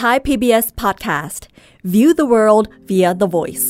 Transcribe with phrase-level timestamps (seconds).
[0.00, 1.42] Thai PBS podcast.
[1.84, 3.66] View the world via the voice.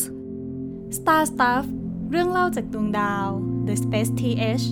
[0.99, 1.65] Star Stuff
[2.11, 3.27] เรื่องเล่าจากดวงดาว
[3.67, 4.65] The Space TH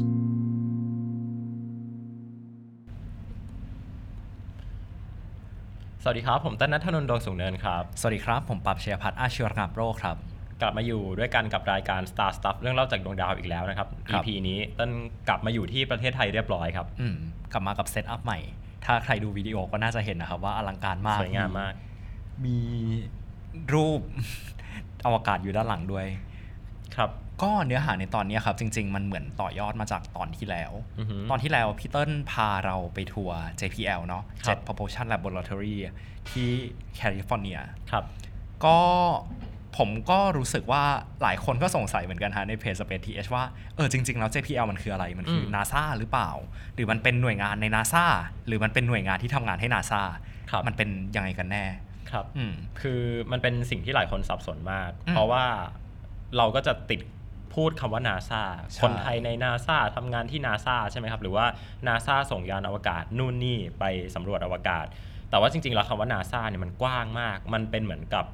[6.03, 10.17] สวัสดีครับ ผมต้นนัทธนนท์ดวงสูงเนินครับ สวัสดีครับ ผมปรับเชียพัฒน์อาชีวรกับโรคครับ
[10.61, 14.91] กลับมาอยู่ด้วยกันกับรายการ Star Stuff เรื่องเล่าจากดวงดาวอีกแล้วนะครับ ครับ EP นี้ต้น
[15.29, 17.17] กลับมาอยู่ที่ประเทศไทยเรียบร้อยครับ อืม
[17.53, 18.41] กลับมากับ setup ใหม่
[18.85, 21.75] ถ้าใครดูวิดีโอก็น่าจะเห็นนะครับว่าอลังการมาก สวยงามมาก
[22.45, 22.59] มี
[23.73, 24.01] รูป
[25.07, 26.07] อวกาศอยู่ด้านหลังด้วย
[26.97, 27.11] ครับ
[27.43, 35.75] ก็เนื้อหาในตอนเนี้ยครับ จริง ๆ มันเหมือนต่อยอดมาจากตอนที่แล้วอือหือตอนที่แล้วพี่เติ้ลพาเราไปทัวร์ JPL เนาะครับ Jet Propulsion Laboratory
[36.31, 36.49] ที่
[36.95, 37.59] แคลิฟอร์เนีย
[37.91, 38.05] ครับ
[38.65, 38.79] ก็
[39.77, 40.83] ผมก็รู้สึกว่า
[41.23, 43.45] หลายคนก็สงสัยเหมือนกันฮะในเพจ Space TH ว่า
[43.77, 46.31] เออจริง ๆ แล้ว JPL มันคืออะไรมันคืออม NASA หรือเปล่า
[46.75, 48.05] หรือมันเป็นหน่วยงานใน NASA
[48.47, 50.03] หรือมันเป็นหน่วยงานที่ทำงานให้ NASA
[50.51, 51.65] ครับมันเป็นยังไงกันแน่
[52.11, 53.01] ครับอืมคือ
[53.33, 55.45] มันเป็นสิ่งที่หลายคนสับสนมากอืมเพราะว่า
[56.37, 57.01] เราก็จะติด
[57.55, 61.47] พูดคำว่านาซาใช่คนไทยในนาซาทำงานที่นาซาใช่ไหมครับ หรือว่า
[61.87, 64.87] นาซาส่งยานอวกาศนู่นนี่ไปสำรวจอวกาศ
[65.31, 68.25] แต่ว่าจริงๆแล้วคำว่านาซาเนี่ยมันกว้างมาก มันเป็นเหมือนกับ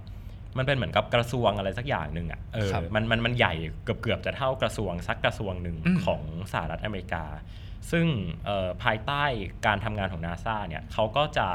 [0.58, 7.26] มันเป็นเหมือนกับกระทรวงอะไรสักอย่างหนึ่งอะเออครับมันมันมันใหญ่เกือบเกือบจะเท่ากระทรวงสักกระทรวงหนึ่งอืมของสหรัฐอเมริกา
[7.92, 8.06] ซึ่ง
[8.44, 9.24] เอ่อภายใต้
[9.66, 11.48] การทำงานของนาซาเนี่ยเขาก็จะ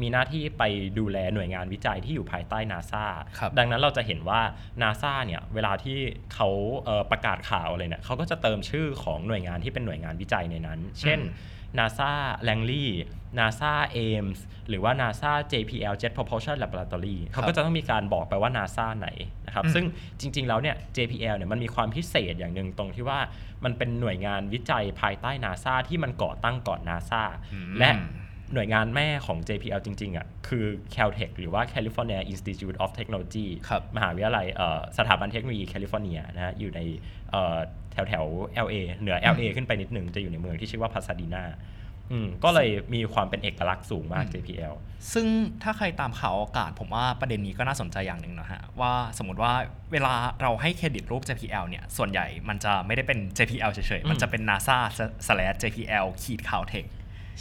[0.00, 0.62] มีหน้าที่ไป
[0.98, 3.04] ดูแลหน่วยงานวิจัยที่อยู่ภายใต้นาซา
[3.38, 4.40] ครับดังนั้นเราจะเห็นว่า
[4.82, 5.98] นาซาเนี่ยเวลาที่
[6.34, 6.48] เขา
[6.84, 11.20] เอ่อประกาศข่าวอะไรเนี่ยเขาก็จะเติมชื่อของหน่วยงานที่เป็นหน่วยงานวิจัยในนั้น เช่น
[11.78, 12.12] NASA
[12.48, 12.86] Langley
[13.38, 19.08] NASA Ames หรือว่า NASA JPL Jet Propulsion Laboratory เขาก็จะต้องมีการบอกไปว่า NASA ไหน
[19.46, 19.84] นะครับอืมซึ่ง
[20.20, 23.18] จริง ๆ แล้วเนี่ย JPL เนี่ยมันมีความพิเศษอย่างหนึ่งตรงที่ว่า
[23.64, 27.22] มันเป็นหน่วยงานวิจัยภายใต้ NASA ที่มันก่อตั้งก่อน NASA
[27.54, 27.90] อืมและ
[28.54, 30.64] หน่วยงานแม่ของ JPL จริง ๆ อะ คือ
[30.94, 36.80] Caltech หรือว่า California Institute of Technology ครับมหาวิทยาลัยเอ่อสถาบันเทคโนโลยีแคลิฟอร์เนียนะฮะอยู่ใน
[37.30, 37.56] เอ่อ
[37.92, 41.44] แถวแถวๆ LA เหนือ LA ขึ้นไปนิดหนึ่งจะอยู่ในเมืองที่ชื่อว่าพาซาดีนา
[42.12, 44.74] อืมก็เลยมีความเป็นเอกลักษณ์สูงมาก JPL
[45.12, 45.26] ซึ่ง
[45.62, 49.52] ถ้าใครตามข่าวอากาศ ผมว่าประเด็นนี้ก็น่าสนใจอย่างหนึ่งนะฮะ ว่าสมมติว่า
[49.92, 54.78] เวลาเราให้เครดิตรูป JPL เนี่ย ส่วนใหญ่มันจะไม่ได้เป็น JPL เฉยอืมๆมันจะเป็น NASA
[55.26, 56.86] slash JPL ขีด Caltech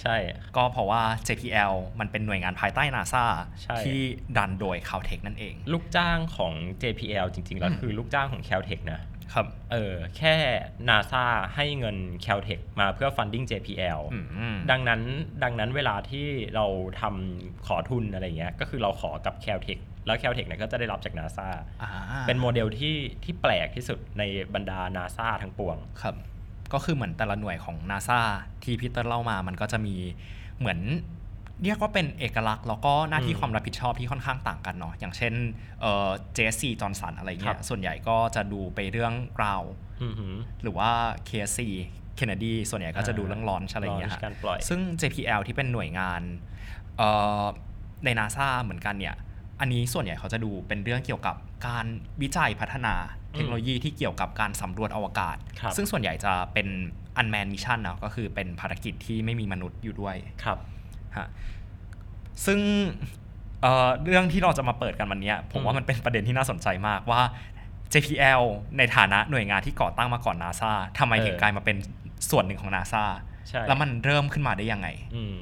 [0.02, 0.16] ใช่
[0.56, 3.26] ก็เพราะว่า JPL มันเป็นหน่วยงานภายใต้ NASA
[3.64, 4.00] ใช่ที่
[4.38, 6.54] ดันโดย Caltech นั่นเอง ลูกจ้างของ
[6.84, 9.02] JPL จริง ๆ แล้วอืมคือลูกจ้างของ Caltech นะ
[9.34, 10.36] ครับ เออ แค่
[10.90, 11.24] NASA
[11.56, 15.02] ให้เงิน Caltech มาเพื่อ funding JPL อืมดังนั้น
[15.44, 16.66] ดังนั้นเวลาที่เรา
[17.02, 21.48] ทำขอทุนอะไรเงี้ย ก็คือเราขอกับ Caltech แล้ว Caltech เนี่ยก็จะได้รับจาก NASA
[21.82, 21.90] อ่า
[22.28, 24.24] เป็นโมเดลที่ที่แปลกที่สุดใน
[24.56, 26.16] บรรดา NASA ทั้งปวง ครับ
[26.74, 28.20] ก็คือเหมือนแต่ละหน่วยของ NASA
[28.64, 29.96] ที่พีเตอร์เล่ามา มันก็จะมี
[30.60, 30.80] เหมือน
[31.64, 35.34] เรียกว่าเป็นเอกลักษณ์แล้วก็หน้าที่อืมความรับผิดชอบที่ค่อนข้างต่างกันเนาะอย่างเช่น
[35.82, 39.64] เอ่อ JSC จอห์นสันอะไรเงี้ครัยบส่วนใหญ่ก็จะดูไปเรื่องราว
[40.04, 40.92] อือหือหรือว่า
[41.30, 41.60] KSC
[42.20, 46.22] Kennedy ส่วนใหญ่ก็จะดูเรื่องลอนอะไรเงี้ย launch ฮะการปล่อยซึ่ง JPL ที่เป็นหน่วยงาน
[46.98, 47.10] เอ่
[47.44, 47.46] อ
[48.06, 49.16] ใน NASA เหมือนกันเนี่ย
[49.60, 51.36] อันนี้ส่วนใหญ่เขาจะดูเป็นเรื่องเกี่ยวกับ
[51.68, 51.86] การ
[52.22, 52.96] วิจัยพัฒนา
[53.34, 56.68] เทคโนโลยีที่เกี่ยวกับการสำรวจอวกาศครับซึ่งส่วนใหญ่จะเป็น
[57.20, 60.58] unmanned mission เนาะก็คือเป็นภารกิจที่ไม่มีมนุษย์อยู่ด้วยครับ
[61.18, 61.28] ฮะ
[62.46, 62.60] ซึ่ง
[63.62, 67.22] เอ่อเรื่องที่เราจะมาเปิดกันวันเนี้ยผมอืมว่ามันเป็นประเด็นที่น่าสนใจมากว่า
[67.94, 68.42] JPL
[68.78, 71.78] ในฐานะหน่วยงานที่ก่อตั้งมาก่อน NASA ทำไมถึงกลายมาเป็น
[72.30, 73.04] ส่วนหนึ่งของ NASA
[73.50, 75.36] ใช่แล้วมันเริ่มขึ้นมาได้ยังไงอืม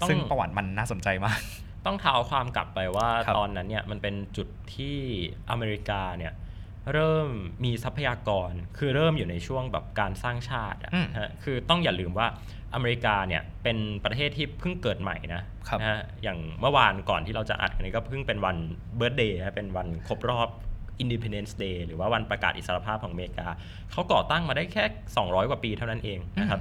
[0.00, 1.38] ต้องซึ่งประวัติมันน่าสนใจมาก
[1.86, 4.96] ต้องเท้าความกลับไปว่าครับตอนนั้นเนี่ยมันเป็นจุดที่
[5.50, 6.32] อเมริกาเนี่ย
[6.92, 7.28] เริ่ม
[7.64, 12.26] มีทรัพยากร คือเริ่มอยู่ในช่วงแบบการสร้างชาติอะอืมฮะคือต้องอย่าลืมว่า
[12.74, 18.56] อเมริกาเนี่ยเป็นประเทศที่เพิ่งเกิดใหม่นะครับนะฮะอย่างเมื่อวานก่อนที่เราจะอัดกันนี้ก็เพิ่งเป็นวัน
[18.96, 20.48] เบิร์ d เดย์เป็นวันครบรอบ
[21.02, 23.46] Independence Day หรือว่าวันประกาศอิสรภาพของอเมริกา
[23.92, 24.84] เขาก่อตั้งมาได้แค่
[25.16, 26.60] 200 กว่าปีเท่านั้นเองนะครับ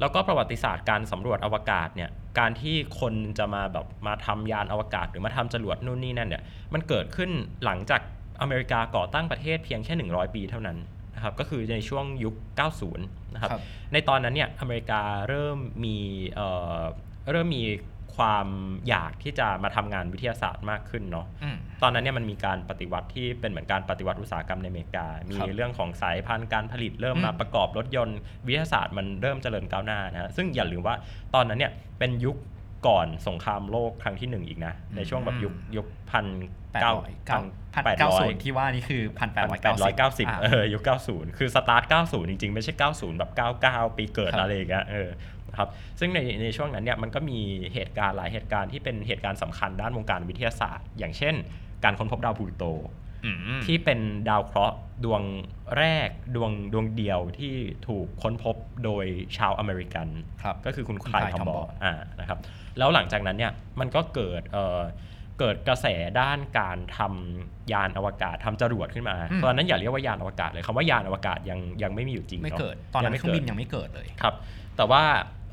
[0.00, 7.30] แล้วก็ประวัติศาสตร์การสำรวจอวกาศเนี่ยการที่คนจะมาแบบมาทำยานอวกาศ หรือมาทำจรวดนู่นนี่นั่นเนี่ยมันเกิดขึ้น
[7.64, 8.00] หลังจาก
[8.42, 10.78] อเมริกาก่อตั้งประเทศเพียงแค่ 100 ปีเท่านั้น
[11.14, 12.34] นะครับก็คือในช่วงยุค
[12.84, 13.62] 90 นะครับครับ
[13.92, 15.96] ในตอนนั้นเนี่ยอเมริกาเริ่มมี
[16.34, 16.48] เอ่
[16.78, 16.80] อ
[17.30, 17.64] เริ่มมี
[18.20, 18.48] ความ
[18.88, 30.94] อยากที่จะมาทำงานวิทยาศาสตร์มากขึ้นเนาะอืมตอนนั้นเนี่ยมันมีการปฏิวัติที่เป็นเหมือนการปฏิวัติอุตสาหกรรมในอเมริกา มีครับเรื่องของสายพันธุ์การผลิตเริ่มมาอืมประกอบรถยนต์ วิทยาศาสตร์มันเริ่มเจริญก้าวหน้านะฮะซึ่งอย่าลืมว่า
[31.34, 32.36] ตอนนั้นเนี่ยเป็นยุค
[32.86, 36.26] ก่อนสงครามโลกครั้งที่หนึ่งอีกนะ ในช่วงแบบยุคยุคพัน
[36.72, 37.40] แปดเก้าร้อยเก้า
[37.74, 45.08] พันแปดเก้าร้อยศูนย์ที่ว่านี่คือพันแปดร้อยแปดร้อยเก้าเก้าสิสิบบเออยุคเก้าศูนย์คือสตาร์ทเก้าศูนย์จริงๆ ไม่ใช่เก้าศูนย์แบบเก้าเก้าปีเกิดครับอะไรอย่างเงี้ยเออ
[45.48, 45.68] นะครับ
[46.00, 47.38] ซึ่งในในช่วงนั้นเนี่ยมันก็มี
[47.74, 51.34] เหตุการณ์หลายเหตุการณ์ที่เป็นเหตุการณ์สำคัญด้านวงการวิทยาศาสตร์ อย่างเช่น
[51.84, 52.88] การค้นพบดาวพลูโตอืม
[53.64, 55.22] ที่เป็นดาวเคราะห์ดวง
[55.78, 57.54] แรกดวงดวงเดียวที่
[57.88, 59.04] ถูกค้นพบโดย
[59.38, 60.08] ชาวอเมริกัน
[60.42, 62.38] ครับก็คือคุณคุณคลายคลายทอมทอมบบออร์อ่านะครับ
[62.78, 64.80] แล้วหลังจากนั้นเนี่ยมันก็เกิดเอ่อ
[65.38, 65.86] เกิดกระแส
[66.20, 74.34] ด้านการทำยานอวกาศทำจรวดขึ้นมาอืมตอนนั้นอย่าเรียกว่ายานอวกาศเลยคำว่ายานอวกาศยังยังไม่มีอยู่จริงไม่เนาะเกิดตอนนั้นไม่เครื่องบินกิดยังไม่เกิดเลยครับ
[74.76, 75.02] แต่ว่า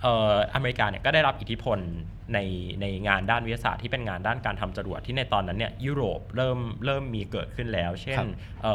[0.02, 1.80] เอ่ออเมริกาเนี่ยก็ได้รับอิทธิพล
[2.34, 2.40] ใน
[2.82, 8.28] ในงานด้านวิทยาศาสตร์ที่เป็นงานด้านการทำจรวดที่ในตอนนั้นเนี่ยยุโรปเริ่มเริ่มมีเกิดขึ้นแล้ว เช่นครับ
[8.64, 8.68] เอ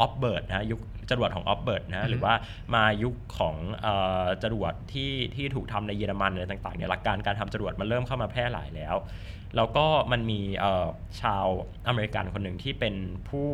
[0.00, 0.80] อฟเบิร์ดนะฮะยุค
[1.10, 2.34] จรวดของออฟเบิร์ดนะฮะอือฮึหรือว่า
[2.74, 3.94] มายุคของเอ่
[4.24, 8.96] อจรวดที่ที่ถูกทำในเยอรมันอะไรต่างๆเนี่ยหลักการการทำจรวดมันเริ่มเข้ามาแพร่หลายแล้ว
[9.56, 10.86] แล้วก็มันมีเอ่อ
[11.20, 11.46] ชาว
[11.88, 12.94] อเมริกันคนหนึ่งที่เป็น
[13.28, 13.48] ผู้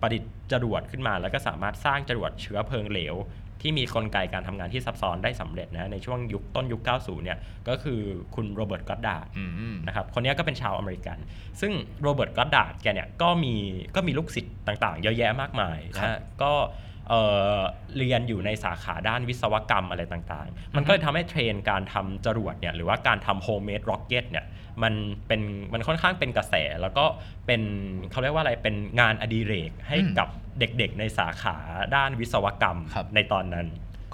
[0.00, 3.14] ประดิษฐ์จรวดขึ้นมา แล้วก็สามารถสร้างจรวดเชื้อเพลิงเหลว
[3.62, 8.00] ที่มีกลไกการทำงานที่ซับซ้อนได้สำเร็จนะในช่วงยุคต้นยุค 90 เนี่ยก็คือ
[8.34, 11.18] คุณโรเบิร์ตก็อดดาร์ดอืมนะครับคนนี้ก็เป็นชาวอเมริกัน
[11.60, 11.72] ซึ่ง
[12.02, 13.54] โรเบิร์ตก็อดดาร์ดแกเนี่ยก็มี
[13.94, 16.52] ก็มีลูกศิษย์ต่างๆ เยอะแยะมากมายนะฮะก็
[17.10, 17.22] เอ่
[17.56, 17.58] อ
[17.98, 24.46] เรียนอยู่ในสาขาด้านวิศวกรรมอะไรต่างๆ มันก็เลยทำให้เทรนด์การทำจรวดเนี่ยหรือว่าการทำ homemade rocket เนี่ย
[24.82, 24.94] มัน
[25.26, 25.40] เป็น
[25.72, 27.04] มันค่อนข้างเป็นกระแส แล้วก็
[27.46, 27.62] เป็น
[28.10, 30.28] เขาเรียกว่าอะไรเป็นงานอดิเรกให้อืมกับ
[30.58, 31.56] เด็กๆในสาขา
[31.96, 33.66] ด้านวิศวกรรมครับในตอนนั้น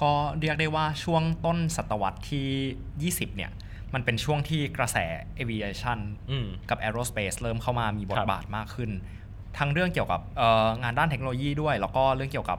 [0.03, 3.51] ก็เรียกได้ว่าช่วงต้นศตวรรษที่ 20 เนี่ย
[3.95, 4.99] มันเป็นช่วงที่กระแส
[5.41, 5.99] aviation
[6.31, 8.91] อืมกับ aerospace เริ่มเข้ามามีบทครับบาทมากขึ้น
[9.59, 12.59] ทั้งเรื่องเกี่ยวกับเอ่องานด้านเทคโนโลยีด้วย แล้วก็เรื่องเกี่ยวกับ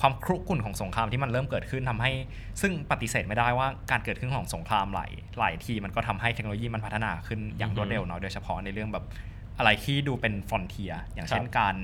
[0.00, 2.12] ความครุกรุ่นของสงครามที่มันเริ่มเกิดขึ้นทำให้
[2.60, 9.04] ซึ่งปฏิเสธไม่ได้ว่าการเกิดขึ้นของสงครามหลายหลายทีมันก็ทำให้เทคโนโลยีมันพัฒนาขึ้นอย่างรวดเร็วเนาะโดยเฉพาะในเรื่องแบบ
[9.58, 11.76] อะไรที่ดูเป็นฟอนเทียอย่างเช่นครับการ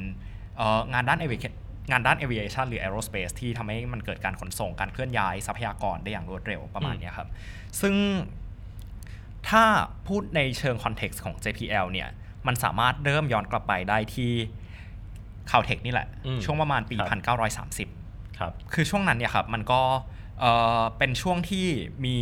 [0.56, 1.52] เอ่องานด้าน aviation
[1.90, 7.28] งานด้าน aviation หรือ aerospace ที่ทำให้มันเกิดการขนส่งการเคลื่อนย้ายทรัพยากรได้อย่างรวดเร็วประมาณเนี้ยครับ
[7.80, 7.94] ซึ่ง
[9.48, 9.64] ถ้า
[10.06, 12.08] พูดในเชิง context ของ JPL เนี่ย
[12.46, 14.30] มันสามารถเริ่มย้อนกลับไปได้ที่
[15.50, 17.20] Caltech นี่แหละอืมช่วงประมาณปีครับ
[17.86, 17.99] 1930
[18.40, 19.80] ครับคือช่วงนั้นเนี่ยครับมันก็
[20.40, 21.66] เอ่อเป็นช่วงที่
[22.04, 22.16] มี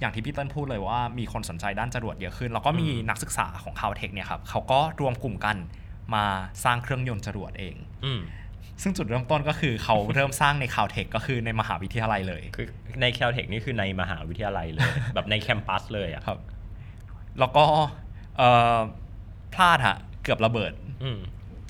[0.00, 5.56] อย่างที่พี่เติ้ลพูดเลยว่ามีคนสนใจด้านจรวดเยอะขึ้น แล้วก็มีอืมนักศึกษาของ Caltech เนี่ยครับเขาก็รวมกลุ่มกัน
[6.14, 6.24] มา
[6.64, 8.20] สร้างเครื่องยนต์จรวดเองอืม
[8.82, 12.66] ซึ่งจุดเริ่มต้นก็คือเขาเริ่มสร้างใน Caltech ก็คือในมหาวิทยาลัยเลย คือ
[13.00, 16.38] ในแคลเทคนี่คือในมหาวิทยาลัยเลย แบบในแคมปัสเลยอะครับ
[17.38, 17.64] แล้วก็
[18.38, 18.78] เอ่อ
[19.54, 20.72] พลาดฮะเกือบระเบิด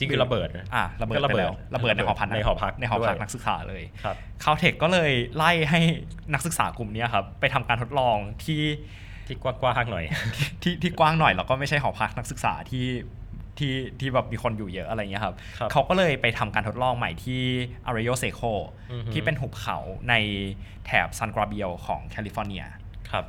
[0.03, 5.81] อืมจริงคือระเบิดนะอะระเบิดก็ระไปเบิดแล้วระเบิดในหอพักในหอพักในหอพักด้วยนักศึกษาเลยครับคาวเทคก็เลยไล่ให้
[6.35, 8.63] นักศึกษากลุ่มเนี้ยครับไปทำการทดลองที่
[9.27, 10.05] ที่กว้างๆหน่อย
[10.63, 12.87] ที่ที่กว้างหน่อยแล้วก็ไม่ใช่หอพักนักศึกษาที่
[13.59, 17.43] ที่ที่แบบมีคนอยู่เยอะอะไรเงี้ยครับครับเขาก็เลยไปทำการทดลองใหม่ที่
[17.87, 18.41] อาร y o เซโค
[18.93, 19.79] อือฮึที่เป็นหุบเขา
[20.09, 20.15] ใน
[20.87, 22.65] แถบซานกาเบรียลของแคลิฟอร์เนีย
[23.11, 23.25] ครับ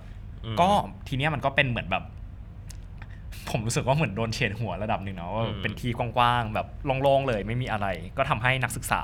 [0.45, 0.69] อืมก็
[1.07, 2.03] ทีเนี้ยมันก็เป็นเหมือนแบบ
[3.51, 6.67] ผมรู้สึกว่าเหมือนโดนเฉดหัวระดับหนึ่งเนาะว่าอืมเป็นที่กว้างๆแบบ
[7.01, 7.87] โล่งๆเลยไม่มีอะไร
[8.17, 9.01] ก็ทำให้นักศึกษา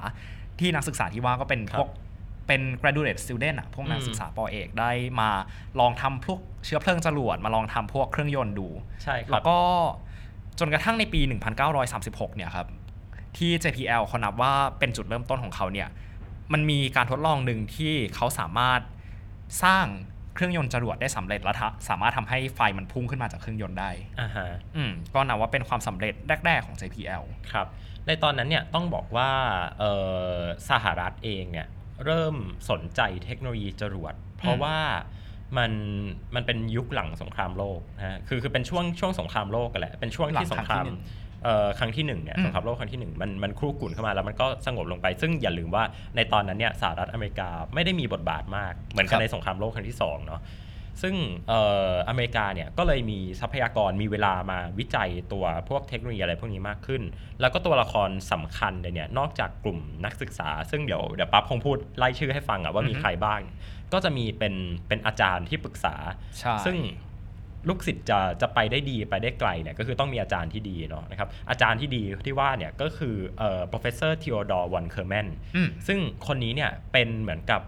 [0.59, 1.89] ที่นักศึกษาที่ว่าก็เป็นพวก
[2.47, 5.29] เป็น graduate student อะพวกนักศึกษาป.เอกได้มา
[5.79, 8.67] ลองทำพวกเชื้อเพลิงจรวดมาลองทำพวกเครื่องยนต์ดู
[9.03, 9.59] ใช่ครับแล้วก็
[10.59, 11.21] จนกระทั่งในปี
[11.77, 12.67] 1936 เนี่ยครับ
[13.37, 15.87] ที่ JPL เขานับว่าเป็นจุดเริ่มต้นของเขาเนี่ย
[16.53, 18.81] มันมีการทดลองหนึ่งที่เขาสามารถ
[19.63, 19.85] สร้าง
[20.39, 23.91] เครื่องยนต์จรวดได้สำเร็จและทะสามารถทำให้ไฟมันพุ่งขึ้นมาจากเครื่องยนต์ได้
[24.21, 26.13] อ่าฮะอืมก็นับว่าเป็นความสำเร็จ
[26.45, 27.67] แรก ๆของ JPL ครับ
[28.07, 29.29] ในตอนนั้นเนี่ยต้องบอกว่า
[29.79, 29.93] เอ่
[30.35, 31.67] อสหรัฐเองเนี่ย
[32.05, 32.35] เริ่ม
[32.69, 34.77] สนใจเทคโนโลยีจรวด เพราะว่า
[35.57, 35.71] มัน
[36.35, 40.99] มันเป็นยุคหลังสงครามโลกนะฮะคือคือเป็นช่วงช่วงสงครามโลกกันแหละเป็นช่วงที่สงครามหลัง
[41.45, 45.83] ครั้งที่หนึ่งเอ่อครั้งที่หนึ่งเนี่ยอืมสงครามโลกครั้งที่หนึ่งมันมันครู่กุ่นเข้ามาแล้วมันก็สงบลงไป ซึ่งอย่าลืมว่า
[46.15, 50.41] ในตอนนั้นเนี่ยสหรัฐอเมริกาไม่ได้มีบทบาทมาก เหมือนกันในสงครามโลกครั้งที่สองเนาะ
[51.03, 51.15] ซึ่ง
[51.49, 57.01] เอ่ออเมริกาเนี่ยก็เลยมีทรัพยากรมีเวลามาวิจัยตัวพวกเทคโนโลยีอะไรพวกนี้มากขึ้น
[57.41, 63.41] แล้วก็ตัวละครสำคัญเลยเนี่ยนอกจากกลุ่มนักศึกษา ซึ่งเดี๋ยวเดี๋ยวปั๊บคงพูดไล่ชื่อให้ฟังอะว่ามีอือฮึใครบ้าง
[63.93, 64.53] ก็จะมีเป็น
[64.87, 65.95] เป็นอาจารย์ที่ปรึกษา
[66.39, 66.77] ใช่ซึ่ง
[67.67, 77.61] ลูกศิษย์จะจะไปได้ดีไปได้ไกลเนี่ยก็คือต้องมีอาจารย์ที่ดีเนาะนะครับอาจารย์ที่ดีที่ว่าเนี่ยก็คือเอ่อ professor Theodore von Kerman อืมซึ่งคนนี้เนี่ยเป็นเหมือนกับ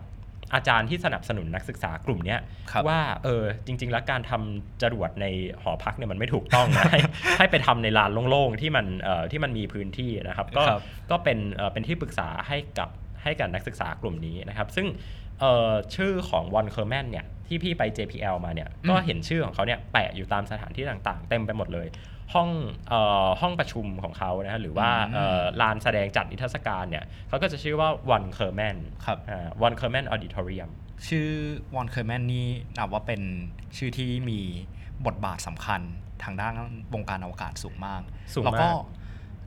[0.55, 2.39] อาจารย์ที่สนับสนุนนักศึกษากลุ่มเนี้ย
[2.71, 5.25] ครับว่าเออจริง ๆ แล้วการทำจรวดใน
[5.61, 6.99] หอพักเนี่ยมันไม่ถูกต้องนะให้
[7.37, 10.81] ให้ไปทำในลานโล่งๆที่มันเอ่อที่มันมีพื้นที่นะครับ ก็ครับ
[11.11, 12.89] ก็เป็นเอ่อเป็นที่ปรึกษาให้กับ
[13.23, 14.87] ให้กับนักศึกษากลุ่มนี้นะครับ ซึ่ง
[15.41, 21.87] เอ่อชื่อของวอนคาร์แมนเนี่ยที่พี่ไป JPL มาเนี่ยก็เห็นชื่อของเขาเนี่ยแปะอยู่ตามสถานที่ต่างๆ เต็มไปหมดเลย
[22.33, 22.49] ห้อง
[22.89, 29.17] เอ่อห้องประชุมของเขานะฮะหรือว่าอืมเอ่อลานแสดงจัดนิทรรศการเนี่ยเขาก็จะชื่อว่าวอนคาร์แมนครับ
[29.63, 30.69] วอนคาร์แมน auditorium
[31.07, 31.29] ชื่อ
[31.75, 33.21] วอนคาร์แมนนี่นับว่าเป็น
[33.77, 34.39] ชื่อที่มี
[35.05, 35.81] บทบาทสำคัญ
[36.23, 36.53] ทางด้าน
[36.93, 38.01] วงการอวกาศสูงมาก
[38.35, 38.75] สูงแล้วก็มาก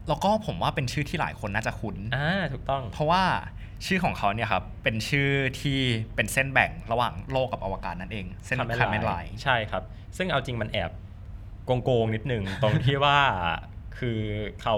[0.09, 3.23] แล้วก็ผมว่าเป็นชื่อที่หลายคนน่าจะคุ้น อ่าถูกต้อง เพราะว่า
[3.87, 5.31] ชื่อของเขาเนี่ยครับเป็นชื่อ
[5.61, 5.79] ที่
[6.15, 9.83] เป็นเส้นแบ่งระหว่างโลกกับอวกาศนั่นเอง เส้น Common คาร์เมนไล Line ใช่ครับ
[10.17, 10.91] ซึ่งเอาจริงมันแอบ
[11.85, 13.19] โกงๆนิดนึง ตรงที่ว่า
[13.99, 14.21] คือ
[14.63, 14.77] เขา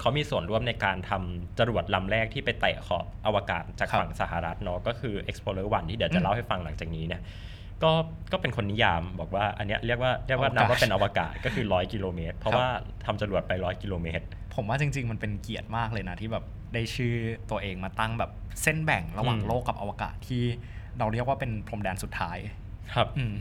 [0.00, 7.22] เขามีส่วนร่วมในการทำจรวดลำแรกที่ไปแตะขอบอวกาศจากครับฝั่งสหรัฐเนาะก็คือ Explorer 1 ที่เดี๋ยวอืจะมเล่าให้ฟังหลังจากนี้เนี่ย
[7.82, 7.92] ก็
[8.32, 12.68] ก็เป็นคนนิยามบอกว่าอันเนี้ยเรียกว่าเรียกว่าอวกาศนับว่าเป็นอวกาศก็คือ 100 กิโลเมตร เพราะครับว่า
[13.06, 14.24] ทำจรวดไป 100 กิโลเมตร
[14.60, 17.14] ผมว่าจริง ๆ มันเป็นเกียรติมากเลยนะที่แบบได้ชื่อ
[17.50, 18.30] ตัวเองมาตั้งแบบ
[18.62, 20.42] เส้นแบ่งระหว่างอืมโลกกับอวกาศที่
[20.98, 22.38] เราเรียกว่าเป็นพรมแดนสุดท้าย
[22.94, 23.34] ครับอืม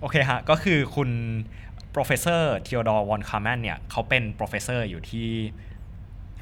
[0.00, 1.10] โอเคฮะ ก็คือคุณ
[1.94, 5.28] professor Theodore von Karman เนี่ยเขาเป็น professor อยู่ที่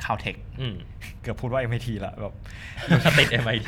[0.05, 0.77] Caltech อืม
[1.23, 2.35] เกือบพูดว่า MIT ละแบบ
[3.19, 3.67] ติด MIT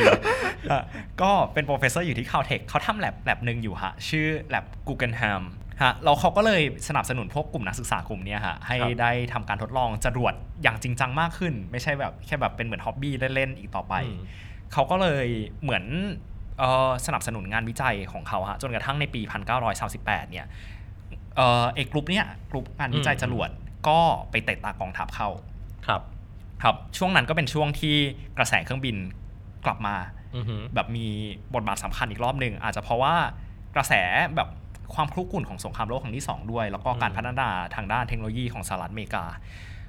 [0.70, 0.82] อะ
[1.22, 5.42] ก็เป็น professor อยู่ที่ Caltech เขาทำ lab lab หนึ่งอยู่ฮะ ชื่อ lab Guggenheim
[5.82, 14.20] ฮะแล้วเขาก็เลยสนับสนุนพวกกลุ่มนักศึกษากลุ่มเนี้ยฮะให้ครับได้ทำการทดลองจรวดอย่างจริงจังมากขึ้น ไม่ใช่แบบแค่แบบเป็นเหมือนฮ็อบบี้เล่นๆอีกต่อไปอืม
[14.72, 15.26] เขาก็เลย
[15.62, 15.84] เหมือน
[16.58, 19.20] เอ่อสนับสนุนงานวิจัยของเขาฮะจนกระทั่งในปี
[19.76, 20.46] 1938 เนี่ย
[21.36, 23.50] เอ่อเอกกลุ่มเนี้ยกลุ่มงานวิจัยอืมจรวด
[23.88, 23.98] ก็
[24.30, 25.28] ไปเตะตากองทัพเข้า
[25.86, 26.02] ครับ
[26.62, 27.96] ครับช่วงนั้นก็เป็นช่วงที่
[28.38, 28.96] กระแสเครื่องบิน
[29.66, 29.96] กลับมา
[30.36, 31.06] อือฮึแบบมี
[31.54, 33.14] บทบาทสำคัญอีกรอบหนึ่งอาจจะเพราะว่า
[33.76, 33.92] กระแส
[34.36, 34.48] แบบ
[34.94, 39.24] ความคลุกคลุ่นของสงครามโลกครั้งที่ 2 ด้วย แล้วก็การอืมพัฒนาทางด้านเทคโนโลยีของสหรัฐอเมริกา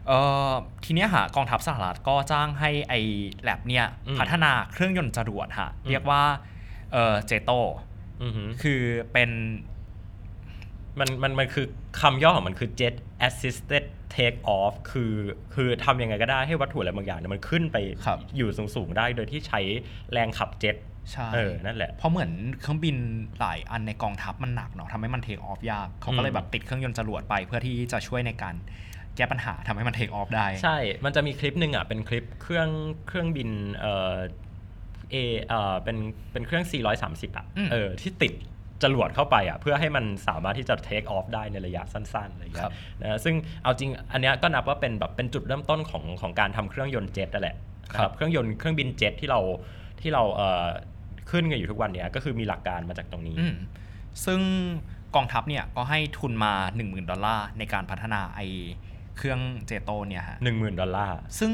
[0.08, 0.52] เอ่อ
[0.86, 3.00] ทีเนี้ยฮะกองทัพสหรัฐก็จ้างให้ไอ้
[3.44, 6.22] แลบเนี่ยอืมพัฒนาเครื่องยนต์จรวดฮะอืมเรียกว่า
[6.92, 7.52] เอ่อเจโต
[8.24, 8.82] อือฮึคือ
[9.14, 9.30] เป็น
[11.00, 11.66] มันมันมันคือ
[12.02, 12.96] คำย่อของมันคือ jet
[13.28, 13.84] assisted
[14.16, 15.14] take off คือ
[15.54, 19.62] คือทำยังไงก็ได้ให้วัตถุอะไรบางอย่างเนี่ยมันขึ้นไปครับอยู่สูงๆได้ โดยที่ใช้
[20.12, 20.76] แรงขับเจ็ต
[21.12, 22.96] ใช่เออนั่นแหละ เพราะเหมือนเครื่องบิน
[23.40, 28.56] หลายอันในกองทัพมันหนักเนาะทำให้มันเทคออฟยากเขาก็เลยอืมแบบติดเครื่องยนต์จรวดไปเพื่อที่จะช่วยในการ
[29.16, 32.70] แก้ปัญหาทำให้มันเทคออฟได้ ใช่ มันจะมีคลิปหนึ่งอะเป็นคลิปเครื่อง
[33.08, 34.16] เครื่องบินเอ่อ
[35.12, 35.16] เอ
[35.50, 35.98] เอ่อเป็น
[36.32, 36.66] เป็นเครื่อง
[37.02, 38.34] 430 อะอืมเออที่ติด
[38.84, 47.56] จรวดเข้าไปอะเพื่อให้มันสามารถที่จะ take off ได้ในระยะสั้นๆอะไรอย่างเงี้ครัยบนะซึ่งเอาจริงอันเนี้ยก็นับว่าเป็นแบบเป็นจุดเริ่มต้นของของการทำเครื่องยนต์เจ็ตนั่นแหละ
[47.94, 49.40] นะครับเครื่องยนต์เครื่องบินเจ็ตที่เรา
[50.02, 50.66] ที่เราเอ่อ
[51.30, 53.56] ขึ้นกันอยู่ทุกวันเนี้ยก็คือมีหลักการมาจากตรงนี้อืม
[54.26, 54.42] ซึ่ง
[55.16, 58.40] กองทัพเนี่ยก็ให้ทุนมา 10,000 ดอลลาร์ในการพัฒนาไอ
[59.18, 61.52] เครื่อง JATO เนี่ยฮะ10,000ดอลลาร์ ซึ่ง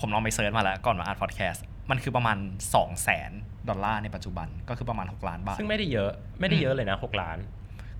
[0.00, 3.30] ผมลองไป search มาแล้วก่อนมาอ่านพอดแคสต์มันคือประมาณ 2 0 0แสน
[3.68, 6.10] ดอลลาร์ในปัจจุบันก็คือประมาณ 6 ล้านบาท ซึ่งไม่ได้เยอะ
[6.40, 7.38] ไม่ได้เยอะเลยนะ 6 ล้าน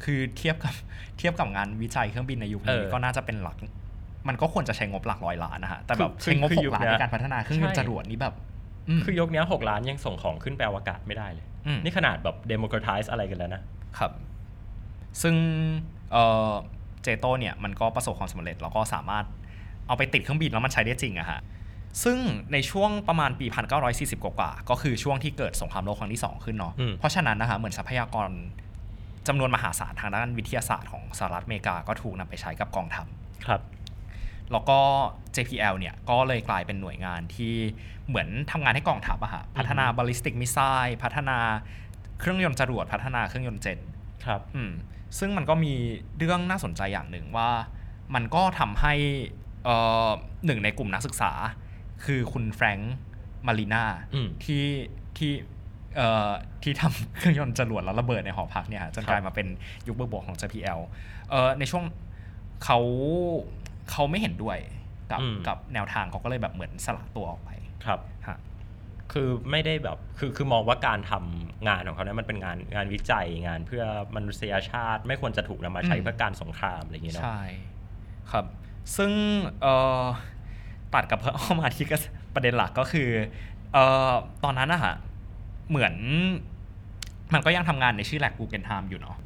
[0.04, 0.74] คือเทียบกับ
[1.18, 3.56] เทียบกับงานวิจัยเครื่องบินในยุคนี้เออก็น่าจะเป็นหลัก
[4.28, 8.36] มันก็ควรจะใช้งบหลักร้อยล้านนะฮะแต่แบบคือใช้งบคือหยุกคล้านเนี้ยในการพัฒนาเครื่องยนต์ใช่จรวดนี่แบบม
[9.04, 13.62] คือยกเนี้ย6ล้านยังส่งของขึ้นไปอวกาศไม่ได้เลยอืมนี่ขนาดแบบ democratize อะไรกันแล้วนะ
[13.98, 14.12] ครับ
[15.22, 15.34] ซึ่ง
[16.12, 16.52] เอ่อ
[17.02, 19.24] เจโตเนี่ยมันก็ประสบความสำเร็จแล้วก็สามารถ
[19.86, 21.40] เอาไปติดเครื่องบินแล้วมันใช้ได้จริงอะฮะ
[22.04, 22.18] ซึ่ง
[22.52, 23.46] ในช่วงประมาณปี
[23.86, 28.28] 1940 กว่าๆก็คือช่วงที่เกิดสงครามโลกครั้งที่ 2 ขึ้นเนาะอืมเพราะฉะนั้นนะฮะเหมือนทรัพยากร
[29.28, 33.06] จำนวนมหาศาลทางด้านวิทยาศาสตร์ของสหรัฐอเมริกาก็ถูกนำไปใช้กับกองทัพ
[33.46, 33.60] ครับ
[34.52, 34.78] แล้วก็
[35.36, 37.54] JPL เนี่ยก็เลยกลายเป็นหน่วยงานที่
[38.08, 41.38] เหมือนทำงานให้กองทัพอะฮะพัฒนา ballistic missile พัฒนา
[42.20, 43.78] เครื่องยนต์จรวดพัฒนาเครื่องยนต์เจ็ต
[44.26, 44.72] ครับอืม
[45.18, 45.74] ซึ่งมันก็มี
[46.18, 47.50] เรื่องน่าสนใจอย่างหนึ่งว่า
[48.14, 48.94] มันก็ทำให้
[49.64, 50.08] เอ่อ
[50.46, 51.32] หนึ่งในกลุ่มนักศึกษา
[52.04, 52.94] คือคุณแฟรงค์
[53.46, 53.84] มารีนา
[54.14, 54.64] อืมที่
[55.16, 55.32] ที่
[55.96, 56.30] เอ่อ
[56.62, 59.46] ที่ทำเครื่องยนต์จรวดแล้วระเบิดในหอพักเนี่ยฮะจนครับกลายมาเป็น
[59.86, 60.80] ยุคเบิกบวกของ JPL
[61.30, 61.84] เอ่อในช่วง
[62.64, 62.78] เขา
[63.90, 64.58] เขาไม่เห็นด้วย
[65.10, 67.50] กับอืมกับแนวทางเขาก็เลยแบบเหมือนสละตัวออกไป
[67.86, 68.38] ครับฮะ
[69.12, 73.84] คือไม่ได้แบบคือคือมองว่าการทำงานของเขาเนี่ยมันเป็นงานงานวิจัยงานเพื่อ
[74.16, 77.42] มนุษยชาติ ไม่ควรจะถูกนำมาใช้อืมเพื่อการสงครามอะไรอย่างเงี้ยเนาะใช่
[78.32, 78.44] ครับ
[78.96, 79.12] ซึ่ง
[79.62, 80.02] เอ่อ
[80.94, 81.96] ตัดกับเพิ่มเข้ามาที่ก็
[82.34, 83.08] ประเด็นหลักก็คือ
[83.72, 84.12] เอ่อ
[84.44, 84.94] ตอนนั้นนะฮะ
[85.70, 85.94] เหมือน
[87.34, 89.16] มันก็ยังทำงานในชื่อแลกกูเกนไทม์อยู่เนาะ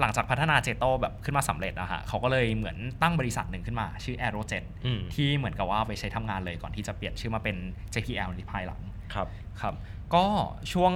[0.00, 7.56] หลังจากพัฒนา JATO แบบขึ้นมาสำเร็จนะฮะเขาก็เลยเหมือนตั้งบริษัทหนึ่งขึ้นมา ชื่อ Aerojet อืมที่เหมือนกับว่าเอาไปใช้ทำงานเลยก่อนที่จะเปลี่ยนชื่อมาเป็น
[7.94, 8.80] JPL ในภายหลัง
[9.14, 9.28] ครับ
[9.60, 9.74] ครับ
[10.14, 10.24] ก็
[10.72, 10.92] ช่วง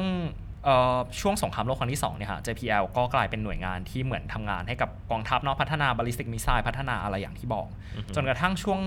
[0.64, 8.78] เอ่อช่วงสงครามโลกครั้งที่2เนี่ยฮะ JPL ก็กลายเป็นหน่วยงานที่เหมือนทำงานให้กับกองทัพเนาะพัฒนาบ a ลิสติกมิสไซล์พัฒนาอะไรอย่างที่บอกอือฮึจนกระทั่งช่วง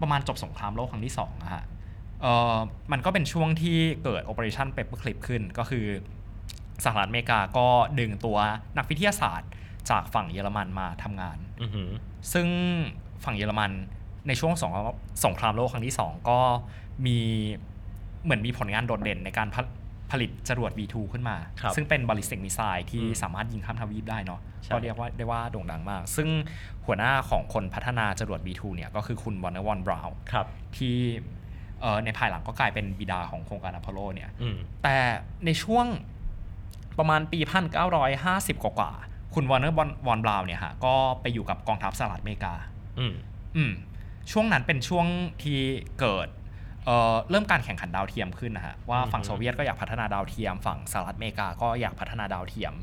[0.00, 1.64] ประมาณจบสงครามโลกครั้งที่2อะฮะ
[2.22, 2.56] เอ่อ
[2.92, 5.86] มันก็เป็นช่วงที่เกิด Operation Paperclip ขึ้นก็คือ
[6.84, 7.66] สหรัฐอเมริกาก็
[8.00, 8.38] ดึงตัว
[8.78, 9.50] นักวิทยาศาสตร์
[9.90, 11.90] จากฝั่งเยอรมันมาทำงานอือหือ
[12.32, 12.46] ซึ่ง
[13.24, 13.70] ฝั่งเยอรมัน
[14.28, 14.72] ในช่วงสง
[15.24, 16.38] สงครามโลกครั้งที่สองก็
[17.06, 17.18] มี
[18.24, 19.64] เหมือนมีผลงานโดดเด่นในการพัฒ
[20.10, 26.28] ผลิตจรวด V2 ขึ้นมาครับซึ่งเป็น ballistic missile ที่อืมสามารถยิงข้ามทวีปได้เนาะใช่ก็เรียกว่าได้ว่าโด่งดังมาก ซึ่ง
[26.86, 30.96] หัวหน้าของคนพัฒนาจรวด V2 เนี่ยก็คือคุณ Wernher von Braun ครับที่
[31.80, 34.96] เอ่อในภายหลังก็กลายเป็นบิดาของโครงการอพอลโลเนี่ยอืมแต่
[35.46, 35.86] ในช่วง
[36.98, 37.38] ประมาณปี
[38.02, 42.54] 1950 กว่าๆคุณ Wernher von Braun เนี่ยฮะก็ไปอยู่กับกองทัพสหรัฐอเมริกา
[42.98, 43.14] อืม
[43.56, 43.72] อืม
[44.32, 45.06] ช่วงนั้นเป็นช่วง
[45.42, 45.60] ที่
[46.00, 46.28] เกิด
[46.84, 52.74] เอ่อเริ่มการแข่งขันดาวเทียมขึ้นนะฮะว่าฝั่งอือฮึโซเวียตก็อยากพัฒนาดาวเทียม ฝั่งสหรัฐอเมริกาก็อยากพัฒนาดาวเทียม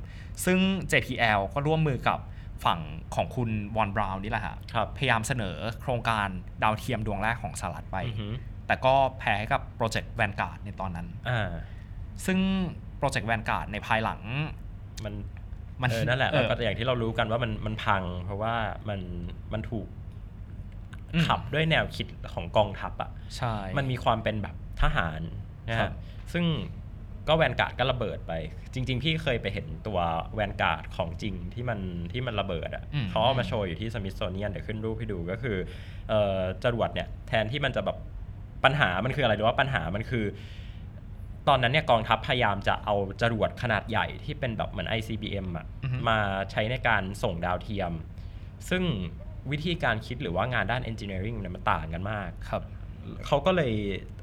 [0.45, 0.59] ซึ่ง
[0.91, 2.19] JPL ก็ร่วมมือกับ
[2.65, 2.79] ฝั่ง
[3.15, 6.27] ของคุณ von Braun นี่แหละฮะครับพยายามเสนอโครงการ
[6.63, 8.33] ดาวเทียมดวงแรกของสหรัฐไปอือหือ
[8.67, 11.51] แต่ก็แพ้ให้กับโปรเจกต์ Vanguard ในตอนนั้นอ่า
[12.25, 12.39] ซึ่ง
[13.03, 14.21] โปรเจกต์แวนการ์ดในภายหลัง
[15.05, 15.13] มัน
[15.81, 18.55] มันเออนั่นแหละเออแล้วก็อย่างที่เรารู้กันว่ามันมันพัง เพราะว่า
[18.89, 18.99] มัน
[19.53, 19.87] มันถูก
[21.13, 25.21] อืมขับด้วยแนวคิดของกองทัพอะใช่มันมีความเป็นแบบทหาร
[25.69, 25.93] นะครัฮะบ
[26.33, 26.45] ซึ่ง
[27.27, 28.33] ก็แวนการ์ดก็ระเบิดไป
[28.73, 29.99] จริง ๆ พี่เคยไปเห็นตัว
[30.35, 31.79] แวนการ์ดของจริงที่มัน
[32.11, 35.57] ที่มันระเบิดอะอืมเขาเอามาโชว์อยู่ที่สมิธโซเนียนเดี๋ยวขึ้นรูปให้ดูก็คือ
[36.09, 37.97] เอ่อจรวดเนี่ยแทนที่มันจะแบบ
[38.63, 40.25] ปัญหามันคืออะไรหรือว่าปัญหามันคือ
[41.47, 46.17] ตอนนั้นเนี่ยกองทัพพยายามจะเอาจรวดขนาดใหญ่ที่เป็นแบบเหมือน ICBM อะอือฮึมา
[46.51, 47.91] ใช้ในการส่งดาวเทียม
[48.69, 48.83] ซึ่ง
[49.51, 52.63] วิธีการคิดหรือว่างานด้าน engineering เนี่ยมันต่างกันมากครับ
[53.27, 53.73] เขาก็เลย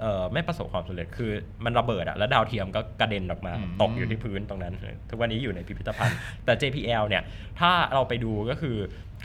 [0.01, 1.31] เอ่อไม่ประสบความสำเร็จคือ
[1.65, 4.75] มันระเบิดอะแล้วดาวเทียมก็กระเด็นออกมาอืมตกอยู่ที่พื้นตรงนั้น
[5.11, 7.23] ทุกวันนี้อยู่ในพิพิธภัณฑ์ แต่ JPL เนี่ย
[7.61, 8.77] ถ้าเราไปดูก็คือ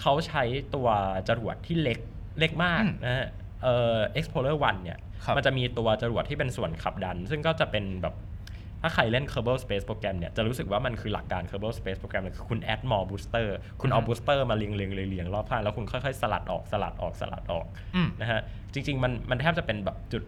[0.02, 0.44] เขาใช้
[0.75, 0.88] ตัว
[1.30, 2.00] จรวดที่เล็ก
[2.40, 3.28] เล็กมากอืมนะฮะ
[3.64, 5.04] เอ่อ Explorer 1เนี่ยครับ
[5.38, 8.15] มันจะมีตัวจรวดที่เป็นส่วนขับดัน ซึ่งก็จะเป็นแบบ
[8.81, 13.48] ถ้าใครเล่น Kerbal Space Program เนี่ยจะรู้สึกว่ามันคือหลักการ Kerbal Space Program เลยคือคุณ add more booster
[13.81, 18.39] คุณเอาอืม booster มาเรียงเรียงเรียงเรียงรอบข้างแล้วคุณค่อยๆ สลัดออกสลัดออกสลัดออกอืมนะฮะ
[18.74, 20.24] จริง ๆ มันมันแทบจะเป็นแบบจุด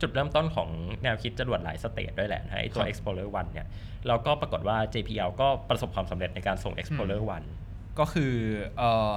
[0.00, 0.68] จุดเริ่มต้นของ
[1.02, 3.66] แนวคิดจรวดหลาย stage ด้วยแหละนะฮะไอตัวครับ Explorer 1เนี่ย
[4.08, 7.20] แล้วก็ปรากฏว่า JPL ก็ประสบความสำเร็จในการส่ง Explorer
[7.60, 8.32] 1ก็คือ
[8.78, 9.10] เอ่อ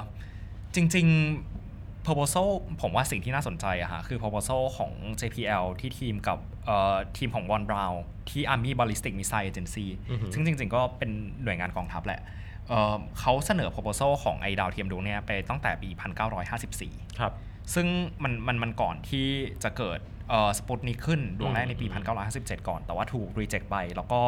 [0.74, 1.59] จริง ๆ
[2.06, 2.48] proposal
[2.80, 7.96] ผมว่าสิ่งที่น่าสนใจอะฮะคือ proposal ของ JPL ที่ทีมกับเอ่อทีมของ Von Braun
[8.30, 11.10] ที่ Army Ballistic Missile Agency อือฮึซึ่งจริง ๆ ก็เป็น
[11.44, 12.20] หน่วยงานกองทัพแหละ
[12.68, 15.88] เอ่อเขาเสนอ proposal ของไอดาวเทียมดวงเนี้ยไปตั้งแต่ปี
[16.54, 17.32] 1954 ครับ
[17.74, 17.86] ซึ่ง
[18.22, 19.26] มันมันมันก่อนที่
[19.64, 22.04] จะเกิดเอ่อสปุตนิกขึ้นดวงแรกในปีอืม
[22.60, 24.20] 1957 ก่อน แต่ว่าถูกรีเจ็คไป แล้วก็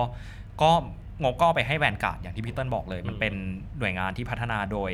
[0.63, 0.71] ก็
[1.23, 3.35] งบก็เอาไปให้แวนการ์ดอย่างที่พี่เติ้ลบอกเลย มันเป็น
[3.79, 4.93] หน่วยงานที่พัฒนาโดย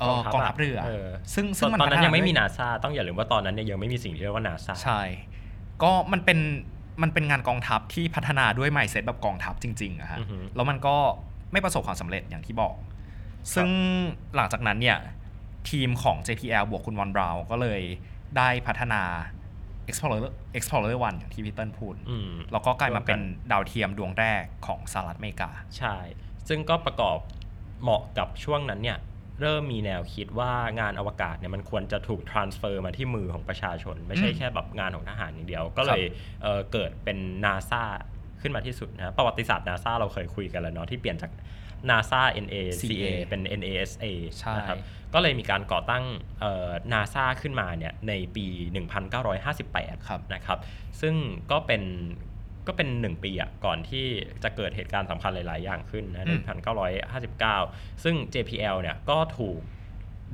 [0.00, 0.78] เอ่อกองทัพเรือ
[1.34, 5.02] ซึ่งซึ่งมันตอนนั้นพัฒายังไม่มีด้วนาซาต้องอย่าลืมว่าตอนนั้นเนี่ยยังไม่มีสิ่งที่เรียกว่านาซาใช่
[5.82, 6.38] ก็มันเป็น
[7.02, 10.96] มันเป็นงานกองทัพที่พัฒนาด้วยไมเซ็ตแบบกองทัพจริงๆอะฮะอือฮึแล้วมันก็
[11.52, 12.74] ไม่ประสบความสำเร็จอย่างที่บอก
[13.54, 13.68] ซึ่ง
[14.36, 14.98] หลังจากนั้นเนี่ย
[15.70, 17.80] ทีมของ JPL บวกคุณวอนบราวน์ก็เลย
[18.36, 19.02] ได้พัฒนา
[19.88, 25.96] Explorer Explorer 1อย่างที่พี่เติ้ลพูดอืมแล้วก็กลายมาเป็นร่วมกันดาวเทียมดวงแรกของสหรัฐอเมริกา ใช่
[26.48, 27.18] ซึ่งก็ประกอบ
[27.82, 28.98] เหมาะกับช่วงนั้นเนี่ย
[29.40, 36.02] เริ่มมีแนวคิดว่างานอวกาศเนี่ยมันควรจะถูก transfer มาที่มือของประชาชน ไม่ใช่อืมแค่แบบงานของทหารอย่างเดียว ก็เลย
[36.42, 37.82] เอ่อเกิดเป็นนาซา
[38.42, 41.30] ขึ้นมาที่สุดนะประวัติศาสตร์นาซาเราเคยคุยกันแล้วเนาะที่เปลี่ยนจาก
[41.90, 44.78] NASA NACA เป็น NASA ใช่นะครับ
[45.14, 46.04] ก็เลยมีการก่อตั้ง
[46.92, 48.46] นาซาขึ้นมาเนี่ยในปี
[49.26, 50.58] 1958ครับนะครับ
[51.00, 51.14] ซึ่ง
[51.50, 51.82] ก็เป็น
[52.66, 54.06] ก็เป็นหนึ่งปีอะก่อนที่
[54.42, 56.58] จะเกิดเหตุการณ์สำคัญหลาย ๆ อย่างขึ้นนะอืในม
[57.56, 59.58] 1959 ซึ่ง JPL เนี่ยก็ถูก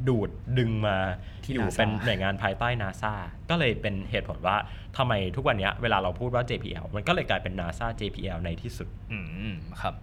[0.09, 0.97] ดูดดึงมา
[1.45, 3.13] ที่อยู่ NASA เป็นหน่วยงานภายใต้ NASA
[3.51, 4.57] ก็เลยเป็นเหตุผลว่า
[4.97, 9.19] ทำไมทุกวันเนี้ยเวลาเราพูดว่า JPL มันก็เลยกลายเป็น NASA JPL ในที่สุด อื
[9.53, 9.95] มครับ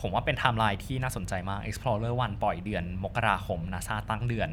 [0.00, 4.50] ผมว่าเป็นไทม์ไลน์ที่น่าสนใจมาก Explorer 1 ปล่อยเดือน มกราคม NASA ตั้งเดือน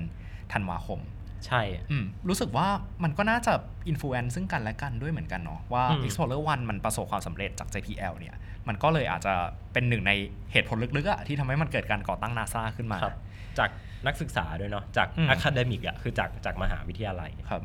[0.53, 0.99] ธันวาคม
[1.45, 2.67] ใช่อืมรู้สึกว่า
[3.03, 3.53] มันก็น่าจะ
[3.88, 8.36] influence ซึ่งกันและกันด้วยเหมือนกันเนาะว่าอืม Explorer 1 มันประสบความสำเร็จจาก JPL เนี่ย
[8.67, 9.34] มันก็เลยอาจจะ
[9.73, 10.12] เป็นหนึ่งใน
[10.51, 13.15] เหตุผลลึกๆอะที่ทำให้มันเกิดการก่อตั้ง NASA ขึ้นมาครับ
[13.60, 13.69] จาก
[14.08, 17.62] นักศึกษาด้วยเนาะจากอืม academic อะคือจากจากมหาวิทยาลัยครับ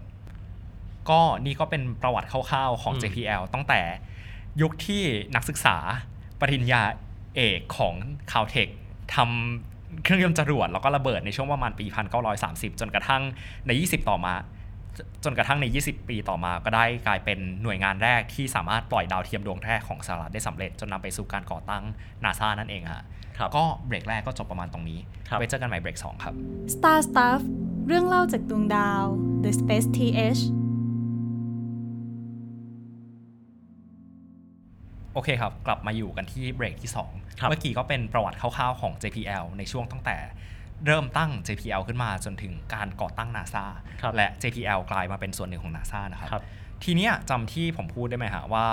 [1.11, 3.81] ก็นี่ก็เป็นประวัติคร่าวๆของอืม JPL ตั้งแต่
[4.63, 5.03] ยุคที่
[5.37, 5.77] นักศึกษา
[6.41, 6.83] ปริญญา
[7.37, 7.95] เอกของ
[8.33, 8.69] Caltech
[9.15, 9.70] ทำ
[10.05, 11.87] เครื่องยนต์จรวดแล้วก็ระเบิดในช่วงประมาณปี
[12.33, 13.23] 1930 จนกระทั่ง
[13.67, 21.83] ใน 20 ต่อมาจนกระทั่งใน 20 ปีต่อมาก็ได้กลายเป็นหน่วยงานแรกที่สามารถปล่อยดาวเทียมดวงแรกของสหรัฐได้สำเร็จ จนนำไปสู่การก่อตั้ง
[22.25, 23.05] นาซานั่นเองฮะ
[23.39, 24.99] ครับก็เบรกแรกก็จบประมาณตรงนี้
[25.29, 26.35] ครับไว้เจอกันใหม่เบรกสองครับ
[26.75, 27.41] Star Stuff
[27.87, 29.03] เรื่องเล่าจากดวงดาว
[29.45, 30.41] The Space TH
[35.15, 40.17] โอเคครับ กลับมาอยู่กันที่เบรกที่ครับ2เมื่อกี้ก็เป็นประวัติคร่าวๆของ JPL ในช่วงตั้งแต่
[40.87, 43.65] เริ่มตั้ง JPL ขึ้นมาจนถึงการก่อตั้ง NASA
[44.03, 46.43] ครับและ JPL กลายมาเป็นส่วนหนึ่งของ NASA นะครับครับ
[46.85, 48.67] ทีเนี้ยจำที่ผมพูดได้ไหมฮะว่า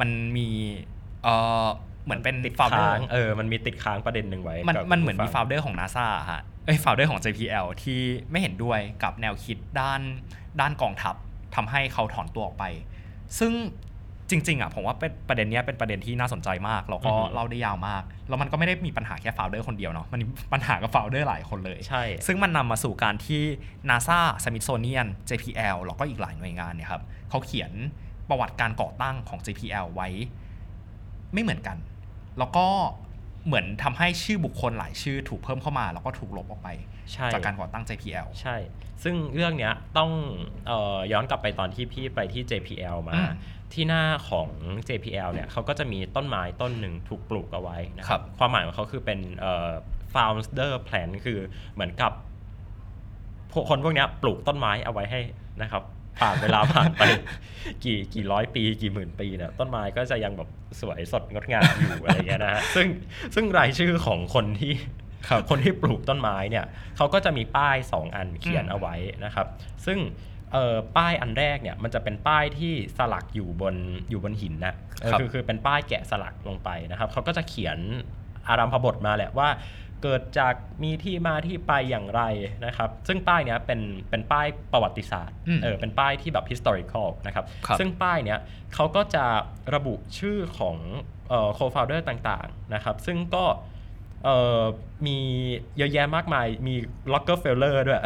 [0.00, 0.48] มันมี
[1.24, 1.28] เอ
[1.64, 1.66] อ
[2.04, 10.00] เหมือนเป็นติดฟาวเดอค้างร์เออมันมีติดค้างประเด็นหนึ่งไว้ มันกับมันเหมือนมีผู้ฟา founder ของ NASA ฮะเอ้ย founder ของ JPL ที่ไม่เห็นด้วยกับแนวคิดด้าน
[10.60, 11.14] ด้านกองทัพ
[11.54, 12.64] ทำให้เขาถอนตัวออกไป
[13.38, 13.52] ซึ่ง
[14.30, 23.42] จริงๆอะผมว่าเป็นประเด็นเนี้ยเป็นประเด็นที่น่าสนใจมากแล้วก็เล่าได้ยาวมาก แล้วมันก็ไม่ได้มีปัญหาแค่ founder คนเดียวเนาะมันมีปัญหากับ founder หลายคนเลยใช่ซึ่งมันนำมาสู่การที่
[23.90, 27.72] NASA Smithsonian JPL แล้วก็อีกหลายหน่วยงานเนี่ยครับเขาเขียน
[28.28, 30.08] ประวัติการก่อตั้งของ JPL ไว้
[31.32, 31.76] ไม่เหมือนกัน
[32.38, 32.66] แล้วก็
[33.46, 36.68] เหมือนทำให้ชื่อบุคคลหลายชื่อถูกเพิ่มเข้ามาแล้วก็ถูกลบออกไป
[37.12, 38.56] ใช่จากการก่อตั้ง JPL ใช่
[39.02, 40.10] ซึ่งเรื่องเนี้ยต้อง
[40.66, 43.32] เออย้อนกลับไปตอนที่พี่ไปที่ JPL มาอืม
[43.72, 44.48] ที่หน้าของ
[44.88, 49.70] JPL เนี่ยเขาก็จะมีต้นไม้ต้นหนึ่งถูกปลูกเอาไว้นะคครัรับความหมายของเขาคือเป็นเอ่อ
[50.14, 51.38] founder plan คือ
[51.74, 52.12] เหมือนกับ
[53.52, 55.20] พวกคนพวกเนี้ยปลูกต้นไม้เอาไว้ให้
[55.62, 55.82] นะครับ
[56.18, 57.02] ผ่านเวลาผ่านไป
[57.84, 60.48] กี่กี่ร้อยปีกี่หมื่นปีเนี่ยต้นไม้ก็จะยังแบบ
[60.80, 62.86] สวยสดงดงามอยู่อะไรอย่างเงี้ยนะฮะซึ่ง
[63.34, 64.74] ซึ่งรายชื่อของคนที่
[65.50, 66.64] คนที่ปลูกต้นไม้เนี่ย
[66.96, 69.46] เขาก็จะมีป้าย 2 อันเขียนอืมเอาไว้นะครับ
[69.86, 69.98] ซึ่ง
[70.52, 73.74] เอ่อป้ายอันแรกเนี่ยมันจะเป็นป้ายที่สลักอยู่บน
[74.10, 77.78] อยู่บนหินนะเออครับคือคือเป็นป้ายแกะสลักลงไปนะครับเขาก็จะเขียน
[78.48, 79.48] อารัมพบทมาแหละว่า
[80.04, 82.22] เกิดจากมีที่มาที่ไปอย่างไร
[82.66, 88.38] นะครับ ซึ่งป้ายเนี้ยเป็นเป็นป้ายประวัติศาสตร์อืมเออเป็นป้ายที่แบบ historical นะครับครับซึ่งป้ายเนี้ย
[88.74, 89.24] เขาก็จะ
[89.74, 90.76] ระบุชื่อของ
[91.28, 93.44] เอ่อ co-founder ต่างๆนะครับ ซึ่งก็
[94.24, 94.62] เอ่อ
[95.06, 95.18] มี
[95.78, 96.74] เยอะแยะมากมาย มี
[97.14, 98.02] Rockefeller ด้วย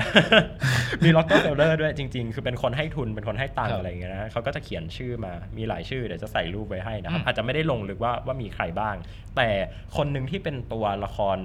[1.05, 8.97] มี Rockefeller ด้วยจริง ๆ คือเป็นคนให้ทุน เป็นคนให้ตังครัค์บอะไรอย่างเงี้ยนะเขาก็จะเขียนชื่อมา มีหลายชื่อ เดี๋ยวจะใส่รูปไว้ให้นะครับอืมอาจจะไม่ได้ลงลึกว่าว่ามีใครบ้าง
[9.37, 9.49] แต่
[9.97, 11.39] คนหนึ่งที่เป็นตัวละคร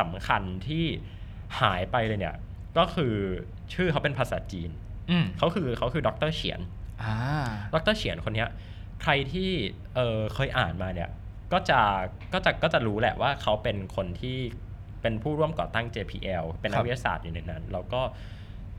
[0.00, 0.84] สำคัญที่
[1.60, 2.36] หายไปเลยเนี่ย
[2.78, 3.14] ก็คือ
[3.74, 4.70] ชื่อเขาเป็นภาษาจีน
[5.10, 6.60] อืมเขาคือเขาคือดรเฉียน
[7.02, 7.14] อ่า
[7.74, 8.48] ดรเฉียนคนเนี้ย
[9.02, 9.50] ใครที่
[9.94, 11.10] เออเคยอ่านมาเนี่ย
[11.52, 11.80] ก็จะ
[12.32, 14.38] ก็จะก็จะรู้แหละว่าเขาเป็นคนที่
[15.02, 18.00] เป็นผู้ร่วมก่อตั้ง JPL เป็นนัครักบวิทยาศาสตร์อยู่ในนั้น แล้วก็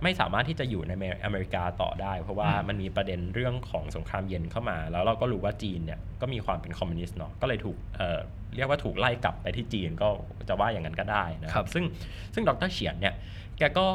[0.03, 0.91] ไม่สามารถที่จะอยู่ใน
[1.23, 8.19] อเมริกาต่อได้ เพราะว่าอืมมันมีประเด็นเรื่องของสงครามเย็นเข้ามา แล้วเราก็รู้ว่าจีนเนี่ยก็มีความเป็นคอมมิวนิสต์เนาะก็เลยถูกเอ่อ
[8.55, 10.07] เรียกว่าถูกไล่กลับไปที่จีนก็
[10.49, 11.85] จะว่าอย่างนั้นก็ได้นะคครัรับบซึ่ง
[12.33, 13.13] ซึ่งดรเฉียนเนี่ย
[13.57, 13.87] แกก็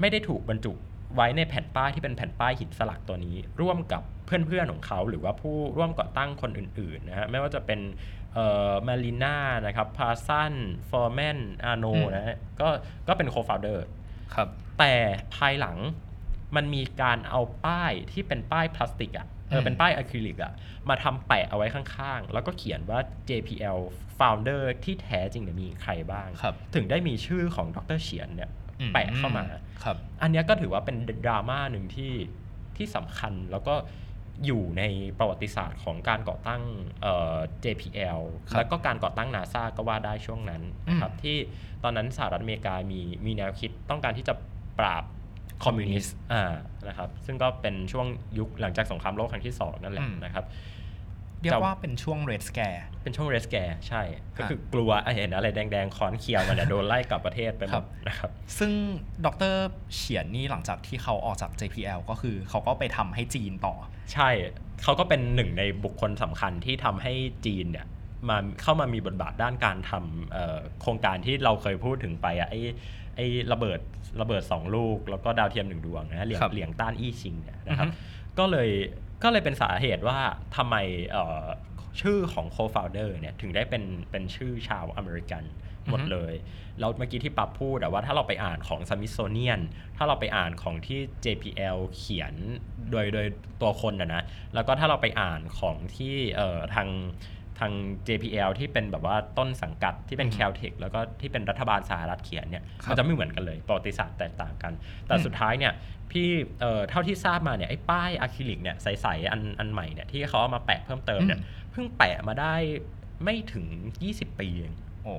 [0.00, 0.72] ไม่ได้ถูกบรรจุ
[1.16, 7.80] ไว้ในแผ่นป้ายที่เป็นแผ่นป้ายหินสลักตัวนี้ ร่วมกับเพื่อนๆของเขาหรือว่าผู้ร่วมก่อตั้งคนอื่นๆนะฮะไม่ว่าจะเป็น
[8.34, 10.54] เอ่อ Malina นะครับ Parsons
[10.90, 12.68] Forman Arnold อืมนะฮะก็
[13.08, 13.86] ก็เป็นโคฟ o เดอร์
[14.34, 14.48] ครับ
[14.80, 14.94] แต่
[15.36, 15.76] ภายหลัง
[16.56, 20.52] มันมีการเอาป้ายที่เป็นป้ายพลาสติกอะเอออืมเป็นป้ายอะคริลิกอะ
[20.88, 23.78] มาทำแปะเอาไว้ข้างๆ แล้วก็เขียนว่า JPL
[24.18, 29.44] founder ที่แท้จริงเนี่ยมีใครบ้างครับถึงได้มีชื่อของดรเฉียนเนี่ยอืมแปะเข้ามา
[29.84, 32.12] ครับ อันเนี้ยก็ถือว่าเป็นดราม่าหนึ่งที่
[32.76, 33.74] ที่สำคัญแล้วก็
[34.46, 34.82] อยู่ใน
[35.18, 36.62] ประวัติศาสตร์ของการก่อตั้ง
[37.02, 41.36] เอ่อ JPL ครับแล้วก็การก่อตั้ง NASA ก็ว่าได้ช่วงนั้นนะครับที่
[41.84, 44.34] ตอนนั้นสหรัฐอเมริกามีมีแนวคิดต้องการที่จะ
[44.80, 45.04] ปราบ
[45.64, 46.52] คอมมิวนิสต์อ่า
[46.88, 48.06] นะครับซึ่งก็เป็นช่วง
[48.38, 50.44] ยุคหลังจากสงครามโลกครั้งที่สองนั่นแหละอืมนะครับ
[51.42, 54.02] เรียกว่าเป็นช่วง red scare เป็นช่วงเรสแกร์ใช่
[54.36, 58.72] ก็คือกลัวเห็นอะไรแดงๆค้อนเคียวมันเนี่ยโดนไล่กลับประเทศไปหมครัดบนะครับ ซึ่ง
[59.24, 59.56] ดร
[59.94, 63.74] เฉียนนี่หลังจากที่เขาออกจาก JPL ก็คือเขาก็ไปทำให้จีนต่อ
[64.12, 64.30] ใช่
[64.82, 67.12] เขาก็เป็นหนึ่งในบุคคลสำคัญที่ทำให้
[67.46, 67.86] จีนเนี่ย
[68.28, 72.60] มาเข้ามามีบทบาทด้านการทำเอ่อโครงการที่เราเคยพูดถึงไปอะไอ้
[73.16, 73.80] ไอ้ระเบิด
[74.20, 78.70] ระเบิดสองลูก แล้วก็ดาวเทียมหนึ่งดวงนะเหลียงครับเหลียงต้านอี้ชิงเนี่ยนะครับอือฮึก็เลย
[79.22, 80.18] ก็เลยเป็นสาเหตุว่า
[80.56, 80.76] ทำไม
[81.10, 81.44] เอ่อ
[82.00, 85.44] ชื่อของ co-founder เนี่ยถึงได้เป็นเป็นชื่อชาวอเมริกัน
[85.90, 86.34] หมดเลย
[86.80, 89.60] แล้วเมื่อกี้ที่ปับพูดอะว่าถ้าเราไปอ่านของ Smithsonian
[89.96, 92.34] ถ้าเราไปอ่านของที่ JPL เขียน
[92.90, 93.26] โดยโดย
[93.60, 94.22] ตัวคนนะนะ
[94.54, 96.88] แล้วก็ถ้าเราไปอ่านของที่เอ่อทาง
[97.60, 97.72] ทาง
[98.08, 104.72] JPL ที่เป็นแบบว่าต้นสังกัดที่เป็นอืม Caltech แล้วก็ที่เป็นรัฐบาลสหรัฐเขียนเนี่ยครับมันจะไม่เหมือนกันเลยประวัติศาสตร์แตกต่างกัน
[105.06, 105.72] แต่อืมสุดท้ายเนี่ย
[106.10, 106.28] พี่
[106.60, 112.54] เอ่อเท่าที่ทราบมาเนี่ยไอ้ป้ายอะคริลิกเนี่ยใสๆอันอันใหม่เนี่ยที่เขาเอามาแปะเพิ่มเติมเนี่ยเพิ่งแปะมาได้
[113.24, 113.66] ไม่ถึง
[114.04, 115.16] 20 ปีเองโอ้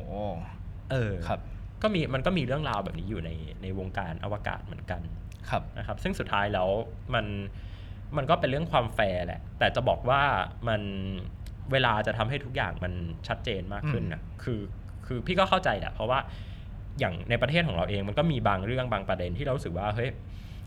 [0.91, 1.39] เออครับ
[1.81, 5.01] ก็มีมันก็มีเรื่องราวแบบนี้อยู่ในในวงการอวกาศเหมือนกัน
[5.49, 6.69] ครับนะครับ ซึ่งสุดท้ายแล้ว
[7.13, 7.25] มัน
[8.17, 10.21] มันก็เป็นเรื่องความแฟร์แหละ แต่จะบอกว่า
[10.67, 10.81] มัน
[11.71, 12.93] เวลาจะทำให้ทุกอย่างมัน
[13.27, 14.59] ชัดเจนมากขึ้นนะคือ
[15.05, 16.19] คือพี่ก็เข้าใจแหละเพราะว่า
[16.99, 20.09] อย่างในประเทศของเราเองมันก็มีบางเรื่องบางประเด็นที่เรารู้สึกว่าเฮ้ย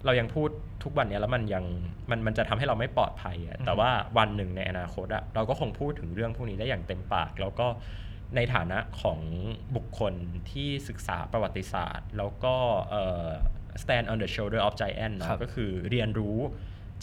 [0.04, 0.48] เรายังพูด
[0.84, 1.64] ทุกวันเนี้ยแล้วมันยัง
[2.10, 7.66] มันมันจะทำให้เราไม่ปลอดภัยอะแต่ว่าวันหนึ่งในอนาคตอะเราก็คงพูดถึงเรื่องพวกนี้ได้อย่างเต็มปาก แล้วก็
[8.36, 9.20] ในฐานะของ
[9.76, 10.14] บุคคล
[10.50, 12.54] ที่ศึกษาประวัติศาสตร์ แล้วก็
[12.90, 13.28] เอ่อ
[13.82, 16.38] stand on the shoulder of giant ครัเนาะบก็คือเรียนรู้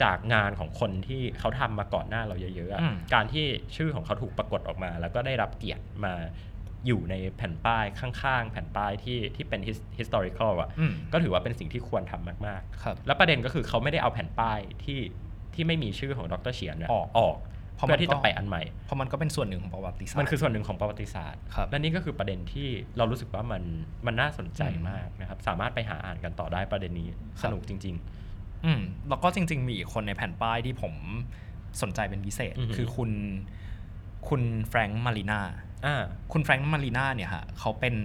[0.03, 6.13] จากงานของคนที่เขาทำมาก่อนหน้าเราเยอะๆอะอืมการที่ชื่อของเขาถูกปรากฏออกมา แล้วก็ได้รับเกียรติมา
[6.87, 14.99] อยู่ในแผ่นป้ายข้างๆ แผ่นป้ายที่ที่เป็น his- historical อะอืมก็ถือว่าเป็นสิ่งที่ควรทำมากครับๆแล้วประเด็นก็คือเขาไม่ได้เอาแผ่นป้ายที่
[15.53, 17.37] ที่ไม่มีชื่อของดรเฉียนเนี่ยออกออก
[17.75, 23.63] เพราะเพื่มัอนที่ก็จะไปอันใหม่ เพราะมันก็เป็นส่วนหนึ่งของประวัติศาสตร์ มันคือส่วนหนึ่งของประวัติศาสตร์ครับและนี่ก็คือประเด็นที่เรารู้สึกว่ามัน
[24.05, 27.07] มันน่าสนใจอืมมากนะครับ สามารถไปหาอ่านกันต่อได้ประเด็นนี้
[27.39, 27.97] คสรับนุกจริง
[28.65, 30.93] อืมแล้วก็จริง ๆ มีอีกคนในแผ่นป้ายที่ผม
[31.81, 33.11] สนใจเป็นพิเศษอือหือคือคุณ
[34.27, 37.95] คุณ Frank Malina ๆอ่าคุณ Frank Malina เนี่ยฮะเขาเป็น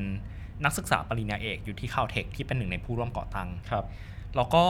[0.65, 3.85] นักศึกษาปริญญาเอกอยู่ที่ Caltech ที่เป็นหนึ่งในผู้ร่วมก่อตั้งครับ
[4.37, 4.65] แล้วก็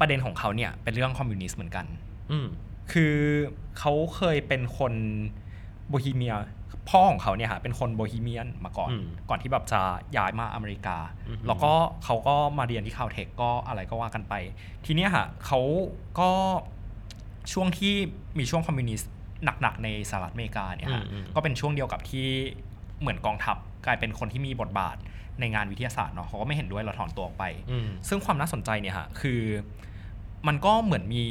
[0.00, 1.86] ประเด็นของเขาเนี่ยเป็นเรื่องคอมมิวนิสต์เหมือนกัน
[2.30, 2.46] อืม
[2.92, 3.14] คือ
[3.78, 4.92] เขาเคยเป็นคน
[5.88, 6.34] โบฮีเมีย
[6.90, 9.80] พ่อของเขาเนี่ยฮะเป็นคนโบฮีเมียนมาก่อนอืมก่อนที่แบบจะ
[10.16, 11.72] ย้ายมาอเมริกาอือหือแล้วก็
[12.04, 14.34] เขาก็มาเรียนที่ Caltech ก็อะไรก็ว่ากันไป
[14.86, 15.60] ทีเนี้ยฮะเขา
[16.20, 16.30] ก็
[17.52, 17.94] ช่วงที่
[18.38, 19.10] มีช่วงคอมมิวนิสต์
[19.62, 22.26] หนักๆในสหรัฐอเมริกาเนี่ยฮะอืมอืมก็เป็นช่วงเดียวกับที่
[23.00, 24.96] เหมือนกองทัพกลายเป็นคนที่มีบทบาท
[25.40, 29.40] ในงานวิทยาศาสตร์เนาะเขาก็ไม่เห็นด้วยเราถอนตัวออกไปอืมซึ่งความน่าสนใจเนี่ยฮะคือ
[30.46, 31.24] มันก็เหมือนมี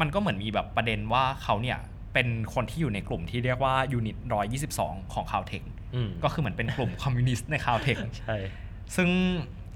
[0.00, 1.78] มันก็เหมือนมีแบบประเด็นว่าเขาเนี่ย
[2.14, 4.16] เป็นคนที่อยู่ในกลุ่มที่เรียกว่า Unit
[4.64, 5.62] 122ของคาวเทค
[5.94, 8.36] อืมก็คือเหมือนเป็นกลุ่มคอมมิวนิสต์ในคาวเทคใช่
[8.96, 9.08] ซึ่ง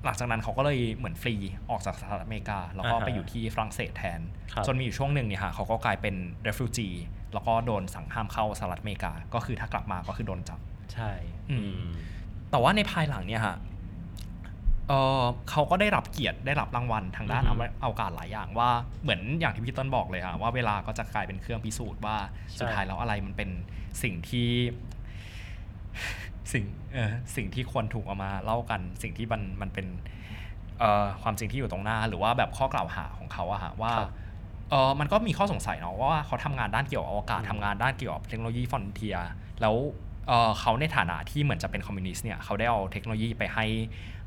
[0.04, 1.34] หลังจากนั้นเขาก็เลยเหมือนฟรี
[1.70, 4.20] ออกจากสหรัฐอเมริกา แล้วก็อ่าฮะไปอยู่ที่ฝรั่งเศสแทน
[4.52, 6.14] ครับจนมีอยู่ช่วงหนึ่งเนี่ยฮะเขาก็กลายเป็น
[6.46, 6.94] refugee
[7.32, 10.58] แล้วก็โดนสั่งห้ามเข้าสหรัฐอเมริกา ก็คือถ้ากลับมาก็คือโดนจับ
[10.94, 11.10] ใช่
[11.50, 11.86] อืม
[12.50, 13.56] แต่ว่าในภายหลังเนี่ยฮะ
[14.88, 18.70] เออเขาก็ได้รับเกียรติได้รับรางวัลทางด้านอืออฮึวอวกาศหลายอย่างว่า
[19.02, 22.16] เหมือนอย่างที่พี่ต้นบอกเลยฮะว่าเวลาก็จะกลายเป็นเครื่องพิสูจน์ว่า
[22.52, 23.50] ใช่สุดท้ายแล้วอะไรมันเป็น
[24.02, 24.48] สิ่งที่
[26.52, 29.86] สิ่งเออสิ่งที่ควรถูกเอามาเล่ากันสิ่งที่มันมันเป็น
[30.78, 34.10] เอ่อความจริงที่อยู่ตรงหน้า หรือว่าแบบข้อกล่าวหาของเขาอะฮะว่าครับ
[34.70, 39.16] เออมันก็มีข้อสงสัยเนาะว่าเขาทำงานด้านเกี่ยวกับอวกาศอืมทำงานด้านเกี่ยวกับเทคโนโลยี frontier
[39.60, 39.74] แล้ว
[40.28, 43.66] เอ่อเขาในฐานะที่เหมือนจะเป็นคอมมิวนิสต์เนี่ยเขาได้เอาเทคโนโลยีไปให้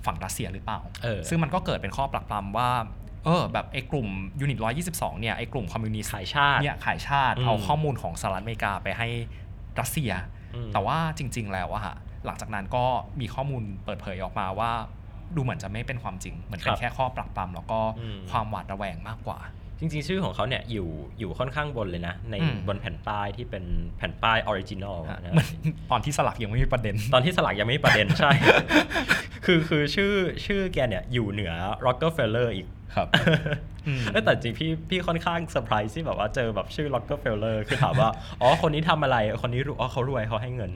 [0.05, 2.69] ฝั่งรัสเซียหรือเปล่าเออซึ่งมันก็เกิดเป็นข้อปรักปรำว่า
[3.25, 4.07] เออแบบไอ้กลุ่ม
[4.39, 9.07] Unit 122เนี่ยไอ้กลุ่มคอมมิวนิสต์ขายชาติเนี่ยขายชาติอืมเอาข้อมูลของสหรัฐอเมริกาไปให้
[9.79, 10.11] รัสเซีย
[10.55, 12.85] อืมแต่ว่าจริง ๆ แล้วอะฮะหลังจากนั้นก็
[13.19, 14.71] มีข้อมูลเปิดเผยออกมาว่า
[15.35, 19.39] ดูเหมือนจะไม่เป็นความจริงเหมือนเป็ครันบแค่ข้อปรักปรำแล้วก็อืมความหวาดระแวงมากกว่า
[19.79, 23.63] จริงๆ ชื่อของเขาเนี่ยอยู่อยู่ค่อนข้างบนเลยนะ ในอืมบนแผ่นป้ายที่เป็น
[23.97, 25.49] แผ่นป้าย original ฮะนะเหมือน
[25.91, 28.31] ตอนที่สลักยังไม่มีประเด็น ตอนที่สลักยังไม่มีประเด็นใช่
[29.45, 30.13] คือคือชื่อ
[30.45, 31.53] ชื่อแกเนี่ยอยู่เหนือ
[31.85, 33.07] Rockefeller อีกครับ
[33.87, 38.09] อืมเอ้ยแต่จริงพี่พี่ค่อนข้างเซอร์ไพรส์ที่แบบว่าเจอแบบชื่อ Rockefeller คือถามว่า
[38.41, 40.71] อ๋อ คนนี้ทำอะไร คนนี้รู้อ๋อเขารวยเขาให้เงิน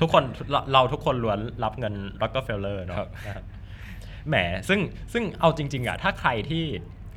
[0.00, 3.44] ทุกคนเราเราทุกคนล้วนรับเงิน Rockefeller เนาะครับนะครับ
[4.28, 4.36] แหม
[4.68, 4.80] ซึ่ง
[5.12, 6.64] ซึ่งเอาจริง ๆอะถ้าใครที่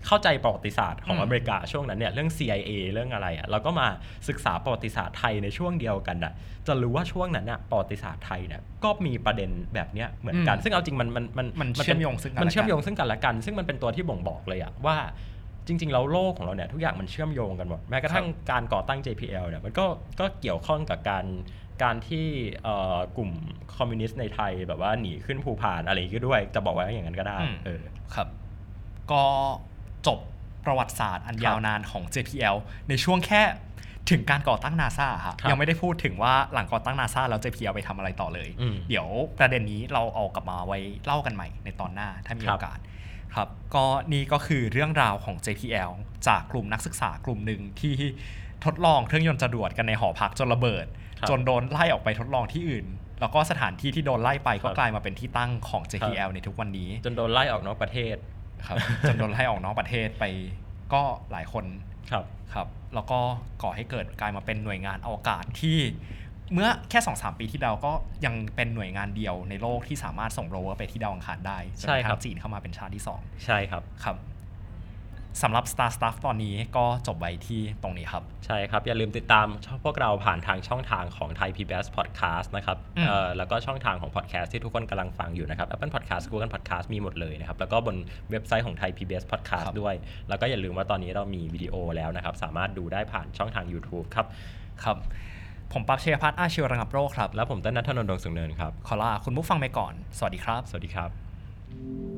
[0.08, 3.88] เข้าใจประวัติศาสตร์ของอืมอเมริกาช่วงนั้นเนี่ยเรื่อง CIA เรื่องอะไรอะเราก็มา
[4.30, 6.34] ศึกษาประวัติศาสตร์ไทยในช่วงเดียวกันอะ
[6.68, 14.98] จะรู้ว่าช่วงนั้นอะประวัติศาสตร์ไทยเนี่ยก็มีประเด็นแบบเนี้ยเหมือนกันอืมซึ่งเอาจริงมันมันมันมันป็เชื่อมโยงซึ่งกันและกันมันเชื่อมโยงซึ่งกันและกัน ซึ่งมันเป็นตัวที่บ่งบอกเลยอะว่า
[15.68, 19.86] จริง ๆ แล้วโลกของเราเนี่ยทุกอย่างมันเชื่อมโยงกันหมดแม้กระทั่งการก่อตั้ง JPL เนี่ยมันก็
[20.20, 21.26] ก็เกี่ยวข้องกับการ
[21.84, 22.28] การที่
[22.64, 23.32] เอ่อกลุ่ม
[23.78, 27.84] คอมมิวนิสต์ในไทยแบบว่าหนีขึ้นภูพานอะไรอย่างงี้ด้วย จะบอกว่าอย่างนั้นก็ได้อืมเออ
[28.16, 28.28] ครับ
[29.12, 29.24] ก็
[30.08, 30.20] จบ
[30.66, 32.56] ประวัติศาสตร์อันครับยาวนานของ JPL
[32.90, 33.42] ในช่วงแค่
[34.12, 39.08] ถึงการก่อตั้งนาซาครับครับยังไม่ได้พูดถึงว่าหลังก่อตั้งนาซาแล้ว JPL ไปทำอะไรต่อเลยอืมเดี๋ยว
[39.40, 42.80] ประเด็นนี้เราเอากลับมาไว้เล่ากันใหม่ในตอนหน้าถ้ามีครัโอบกาส
[43.36, 45.92] ครับก็นี่ก็คือเรื่องราวของ JPL
[46.28, 47.96] จากกลุ่มนักศึกษากลุ่มหนึ่งที่
[48.66, 50.86] ทดลองเครื่องยนต์จรวดกันในหอพักจนระเบิด
[51.20, 52.86] ครับจนโดนไล่ออกไปทดลองที่อื่น
[53.22, 58.16] แล้วก็สถานที่ที่โดนไล่ไปก็ครับกลายมาเป็นที่ตั้งของ JPL ในทุกวันนี้ จนโดนไล่ออกนอกประเทศ
[58.68, 60.24] ครับจนโดนไล่ออกนอกประเทศไป
[60.94, 61.66] ก็หลายคน
[62.12, 63.20] ครับครับ แล้วก็
[63.64, 65.80] ก่อให้เกิดกลายมาเป็นหน่วยงานอวกาศที่
[66.54, 67.92] เมื่อแค่2-3ปีที่แล้วก็
[68.26, 73.04] ยังเป็นหน่วยงานเดียวในโลกที่สามารถส่งโรเวอร์ไปที่ดาวอังคารได้จนใช่ครับกระทั่งจีนเข้ามาเป็นชาติที่
[73.46, 74.16] ใช่ครับ2ครับ
[75.42, 79.48] สำหรับ Star Stuff ตอนนี้ก็จบไว้ที่ตรงนี้ครับ ใช่ครับ อย่าลืมติดตาม
[79.84, 87.96] พวกเราผ่านทางช่องทางของ Thai PBS Podcast นะครับอืมเอ่อแล้วก็ช่องทางของ podcast ที่ทุกคนกำลังฟังอยู่นะครับ Apple Podcast Google Podcast มีหมดเลยนะครับ แล้วก็บน
[88.32, 89.94] เว็บไซต์ของ Thai PBS Podcast ด้วย
[90.30, 94.28] แล้วก็อย่าลืมว่าตอนนี้เรามีวิดีโอแล้วนะครับ สามารถดูได้ผ่านช่องทาง YouTube ครับ
[94.84, 94.98] ครับ
[95.74, 101.10] ผมปั๊บเชียพัฒน์อาชีวระงับโรคครับ แล้วผมเต้นนัทธนนท์ดวงสุงเนินครับ ขอลาคุณผู้ฟังไปก่อน สวัสดีครับ สวัสดีครับ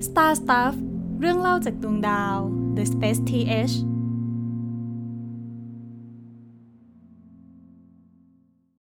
[0.07, 2.37] Star Stuff เรื่องเล่าจากดวงดาว
[2.75, 3.75] The Space TH